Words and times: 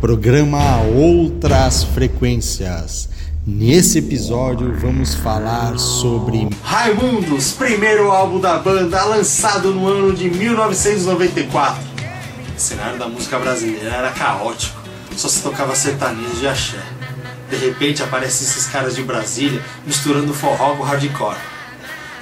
programa 0.00 0.80
Outras 0.96 1.84
Frequências. 1.84 3.10
Nesse 3.46 3.98
episódio 3.98 4.74
vamos 4.80 5.14
falar 5.14 5.78
sobre 5.78 6.48
Raimundos, 6.64 7.52
primeiro 7.52 8.10
álbum 8.10 8.40
da 8.40 8.56
banda 8.56 9.04
lançado 9.04 9.74
no 9.74 9.86
ano 9.86 10.14
de 10.14 10.30
1994. 10.30 11.82
O 12.56 12.60
cenário 12.60 12.98
da 12.98 13.08
música 13.08 13.38
brasileira 13.38 13.90
era 13.90 14.10
caótico, 14.12 14.80
só 15.18 15.28
se 15.28 15.42
tocava 15.42 15.74
sertanejo 15.74 16.36
de 16.36 16.48
axé. 16.48 16.82
De 17.50 17.56
repente 17.56 18.02
aparecem 18.02 18.46
esses 18.46 18.66
caras 18.68 18.96
de 18.96 19.02
Brasília 19.02 19.62
misturando 19.86 20.32
forró 20.32 20.76
com 20.76 20.82
hardcore. 20.82 21.36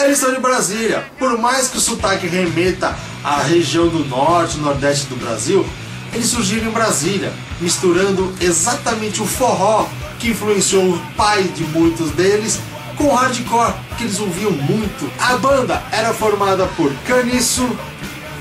Eles 0.00 0.18
são 0.18 0.34
de 0.34 0.40
Brasília, 0.40 1.04
por 1.20 1.38
mais 1.38 1.68
que 1.68 1.76
o 1.76 1.80
sotaque 1.80 2.26
remeta 2.26 2.96
à 3.22 3.42
região 3.42 3.86
do 3.86 4.04
norte 4.06 4.56
e 4.56 4.60
nordeste 4.60 5.06
do 5.06 5.14
Brasil, 5.14 5.64
eles 6.12 6.26
surgiram 6.26 6.68
em 6.68 6.72
Brasília, 6.72 7.32
misturando 7.60 8.32
exatamente 8.40 9.22
o 9.22 9.26
forró 9.26 9.86
que 10.18 10.30
influenciou 10.30 10.94
o 10.94 10.98
pai 11.16 11.44
de 11.44 11.64
muitos 11.64 12.10
deles 12.10 12.58
com 12.96 13.04
o 13.04 13.14
hardcore 13.14 13.72
que 13.96 14.04
eles 14.04 14.20
ouviam 14.20 14.50
muito. 14.50 15.10
A 15.18 15.36
banda 15.36 15.82
era 15.90 16.12
formada 16.12 16.66
por 16.76 16.92
Caniço, 17.06 17.66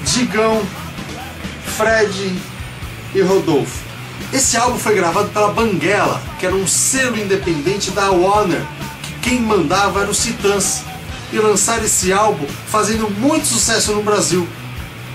Digão, 0.03 0.61
Fred 1.77 2.35
e 3.15 3.21
Rodolfo. 3.21 3.89
Esse 4.33 4.57
álbum 4.57 4.77
foi 4.77 4.95
gravado 4.95 5.29
pela 5.29 5.51
Banguela, 5.51 6.21
que 6.37 6.45
era 6.45 6.53
um 6.53 6.67
selo 6.67 7.17
independente 7.17 7.91
da 7.91 8.11
Warner, 8.11 8.61
que 9.01 9.29
quem 9.29 9.41
mandava 9.41 10.01
era 10.01 10.11
o 10.11 10.13
Titãs, 10.13 10.83
e 11.31 11.37
lançaram 11.37 11.83
esse 11.83 12.11
álbum 12.11 12.45
fazendo 12.67 13.09
muito 13.09 13.47
sucesso 13.47 13.93
no 13.93 14.03
Brasil. 14.03 14.47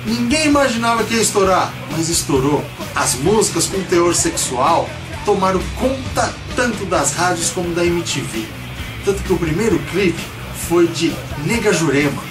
Ninguém 0.06 0.46
imaginava 0.46 1.02
que 1.04 1.14
ia 1.14 1.22
estourar, 1.22 1.72
mas 1.90 2.10
estourou. 2.10 2.62
As 2.94 3.14
músicas 3.14 3.66
com 3.66 3.82
teor 3.84 4.14
sexual 4.14 4.88
tomaram 5.24 5.60
conta 5.78 6.34
tanto 6.54 6.84
das 6.84 7.14
rádios 7.14 7.50
como 7.50 7.74
da 7.74 7.84
MTV. 7.84 8.46
Tanto 9.04 9.22
que 9.22 9.32
o 9.32 9.38
primeiro 9.38 9.78
clipe 9.90 10.22
foi 10.68 10.86
de 10.88 11.14
Nega 11.46 11.72
Jurema, 11.72 12.22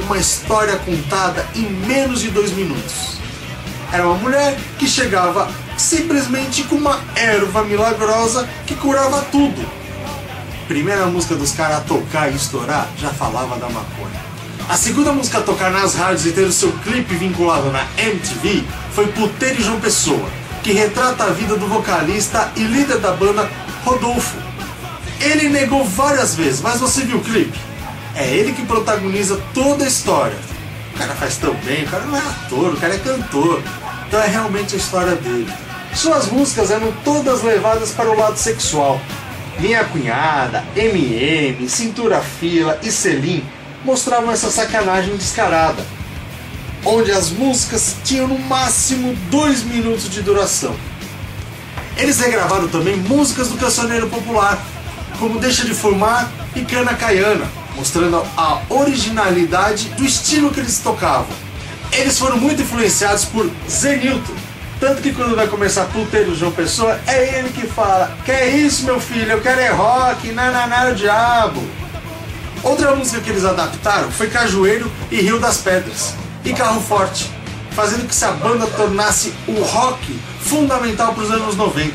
uma 0.00 0.16
história 0.18 0.76
contada 0.76 1.46
em 1.54 1.68
menos 1.86 2.20
de 2.20 2.30
dois 2.30 2.52
minutos. 2.52 3.18
Era 3.92 4.06
uma 4.06 4.16
mulher 4.16 4.58
que 4.78 4.88
chegava 4.88 5.50
simplesmente 5.76 6.64
com 6.64 6.76
uma 6.76 6.98
erva 7.14 7.62
milagrosa 7.62 8.48
que 8.66 8.74
curava 8.74 9.20
tudo. 9.30 9.66
Primeira 10.66 11.04
música 11.06 11.34
dos 11.34 11.52
caras 11.52 11.78
a 11.78 11.80
tocar 11.80 12.32
e 12.32 12.36
estourar 12.36 12.88
já 12.96 13.10
falava 13.10 13.56
da 13.56 13.68
maconha. 13.68 14.31
A 14.68 14.76
segunda 14.76 15.12
música 15.12 15.38
a 15.38 15.42
tocar 15.42 15.70
nas 15.70 15.94
rádios 15.94 16.24
e 16.26 16.32
ter 16.32 16.42
o 16.42 16.52
seu 16.52 16.72
clipe 16.78 17.14
vinculado 17.14 17.70
na 17.70 17.84
MTV 17.98 18.64
foi 18.92 19.06
Puteiro 19.08 19.62
João 19.62 19.80
Pessoa, 19.80 20.28
que 20.62 20.72
retrata 20.72 21.24
a 21.24 21.30
vida 21.30 21.56
do 21.56 21.66
vocalista 21.66 22.50
e 22.56 22.62
líder 22.62 22.98
da 22.98 23.12
banda, 23.12 23.50
Rodolfo. 23.84 24.36
Ele 25.20 25.48
negou 25.48 25.84
várias 25.84 26.34
vezes, 26.34 26.60
mas 26.60 26.80
você 26.80 27.02
viu 27.02 27.18
o 27.18 27.24
clipe? 27.24 27.58
É 28.14 28.26
ele 28.26 28.52
que 28.52 28.64
protagoniza 28.64 29.40
toda 29.52 29.84
a 29.84 29.88
história. 29.88 30.36
O 30.94 30.98
cara 30.98 31.14
faz 31.14 31.36
tão 31.36 31.54
bem, 31.54 31.84
o 31.84 31.88
cara 31.88 32.04
não 32.04 32.16
é 32.16 32.20
ator, 32.20 32.72
o 32.72 32.76
cara 32.76 32.94
é 32.94 32.98
cantor. 32.98 33.62
Então 34.06 34.20
é 34.20 34.26
realmente 34.26 34.74
a 34.74 34.78
história 34.78 35.16
dele. 35.16 35.52
Suas 35.94 36.28
músicas 36.28 36.70
eram 36.70 36.92
todas 37.04 37.42
levadas 37.42 37.90
para 37.90 38.10
o 38.10 38.16
lado 38.16 38.38
sexual. 38.38 39.00
Minha 39.58 39.84
Cunhada, 39.84 40.64
MM, 40.74 41.68
Cintura 41.68 42.20
Fila 42.20 42.78
e 42.82 42.90
Selim 42.90 43.44
mostravam 43.84 44.30
essa 44.30 44.50
sacanagem 44.50 45.16
descarada, 45.16 45.84
onde 46.84 47.10
as 47.12 47.30
músicas 47.30 47.96
tinham 48.04 48.28
no 48.28 48.38
máximo 48.38 49.14
dois 49.30 49.62
minutos 49.62 50.10
de 50.10 50.22
duração. 50.22 50.74
Eles 51.96 52.18
regravaram 52.20 52.68
também 52.68 52.96
músicas 52.96 53.48
do 53.48 53.56
cancioneiro 53.56 54.08
popular, 54.08 54.58
como 55.18 55.38
Deixa 55.38 55.64
de 55.64 55.74
Fumar 55.74 56.30
e 56.56 56.62
Cana 56.62 56.94
Caiana, 56.94 57.46
mostrando 57.76 58.24
a 58.36 58.60
originalidade 58.68 59.88
do 59.90 60.04
estilo 60.04 60.50
que 60.50 60.60
eles 60.60 60.78
tocavam. 60.78 61.36
Eles 61.92 62.18
foram 62.18 62.38
muito 62.38 62.62
influenciados 62.62 63.26
por 63.26 63.50
Zenilton, 63.68 64.34
tanto 64.80 65.02
que 65.02 65.12
quando 65.12 65.36
vai 65.36 65.46
começar 65.46 65.84
Puteiro 65.84 66.34
João 66.34 66.50
Pessoa, 66.50 66.98
é 67.06 67.38
ele 67.38 67.50
que 67.50 67.68
fala: 67.68 68.16
Que 68.24 68.32
é 68.32 68.48
isso, 68.48 68.84
meu 68.84 68.98
filho? 68.98 69.30
Eu 69.30 69.40
quero 69.40 69.60
é 69.60 69.68
rock, 69.68 70.32
nananá 70.32 70.90
o 70.90 70.94
diabo. 70.94 71.62
Outra 72.62 72.94
música 72.94 73.20
que 73.20 73.30
eles 73.30 73.44
adaptaram 73.44 74.10
foi 74.10 74.28
Cajueiro 74.28 74.90
e 75.10 75.20
Rio 75.20 75.40
das 75.40 75.58
Pedras 75.58 76.14
e 76.44 76.52
Carro 76.52 76.80
Forte, 76.80 77.28
fazendo 77.72 78.06
que 78.06 78.12
essa 78.12 78.30
banda 78.32 78.66
tornasse 78.68 79.34
o 79.48 79.60
rock 79.62 80.20
fundamental 80.40 81.12
para 81.12 81.24
os 81.24 81.30
anos 81.30 81.56
90. 81.56 81.92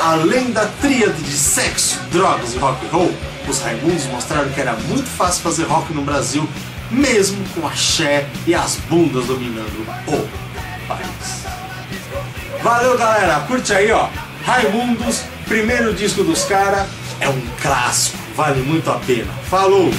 Além 0.00 0.52
da 0.52 0.66
tríade 0.80 1.22
de 1.22 1.32
sexo, 1.32 1.98
drogas 2.10 2.54
e 2.54 2.58
rock 2.58 2.86
and 2.86 2.90
roll, 2.90 3.14
os 3.46 3.60
Raimundos 3.60 4.06
mostraram 4.06 4.48
que 4.50 4.60
era 4.60 4.72
muito 4.72 5.06
fácil 5.06 5.42
fazer 5.42 5.64
rock 5.64 5.92
no 5.92 6.02
Brasil, 6.02 6.48
mesmo 6.90 7.44
com 7.54 7.66
axé 7.66 8.26
e 8.46 8.54
as 8.54 8.76
bundas 8.88 9.26
dominando 9.26 9.86
o 10.08 10.28
país. 10.88 11.44
Valeu, 12.62 12.96
galera. 12.96 13.40
Curte 13.40 13.74
aí, 13.74 13.92
ó. 13.92 14.08
Raimundos, 14.46 15.20
primeiro 15.46 15.92
disco 15.92 16.24
dos 16.24 16.44
caras, 16.44 16.86
é 17.20 17.28
um 17.28 17.40
clássico. 17.60 18.23
Vale 18.36 18.60
muito 18.62 18.90
a 18.90 18.98
pena. 18.98 19.32
Falou! 19.44 19.90